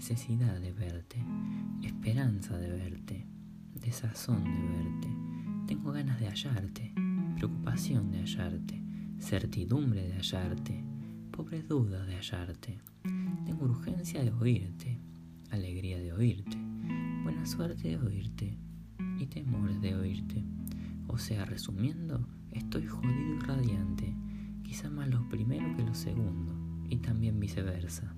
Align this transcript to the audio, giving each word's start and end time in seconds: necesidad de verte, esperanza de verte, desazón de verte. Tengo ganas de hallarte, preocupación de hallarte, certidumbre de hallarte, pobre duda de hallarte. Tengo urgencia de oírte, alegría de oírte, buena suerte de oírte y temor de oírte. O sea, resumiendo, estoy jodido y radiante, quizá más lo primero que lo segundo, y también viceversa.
necesidad 0.00 0.58
de 0.58 0.72
verte, 0.72 1.22
esperanza 1.82 2.56
de 2.56 2.70
verte, 2.70 3.26
desazón 3.74 4.44
de 4.44 4.78
verte. 4.78 5.08
Tengo 5.66 5.92
ganas 5.92 6.18
de 6.18 6.26
hallarte, 6.26 6.94
preocupación 7.36 8.10
de 8.10 8.20
hallarte, 8.20 8.82
certidumbre 9.18 10.08
de 10.08 10.14
hallarte, 10.14 10.82
pobre 11.30 11.62
duda 11.62 12.06
de 12.06 12.14
hallarte. 12.14 12.78
Tengo 13.44 13.66
urgencia 13.66 14.24
de 14.24 14.32
oírte, 14.32 14.98
alegría 15.50 15.98
de 15.98 16.14
oírte, 16.14 16.56
buena 17.22 17.44
suerte 17.44 17.88
de 17.88 17.98
oírte 17.98 18.58
y 19.18 19.26
temor 19.26 19.82
de 19.82 19.96
oírte. 19.96 20.42
O 21.08 21.18
sea, 21.18 21.44
resumiendo, 21.44 22.26
estoy 22.52 22.86
jodido 22.86 23.36
y 23.36 23.38
radiante, 23.40 24.14
quizá 24.62 24.88
más 24.88 25.10
lo 25.10 25.28
primero 25.28 25.76
que 25.76 25.84
lo 25.84 25.94
segundo, 25.94 26.54
y 26.88 26.96
también 26.96 27.38
viceversa. 27.38 28.16